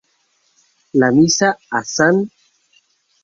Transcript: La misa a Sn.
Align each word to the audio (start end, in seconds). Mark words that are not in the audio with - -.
La 1.03 1.09
misa 1.17 1.49
a 1.79 1.83
Sn. 1.89 2.25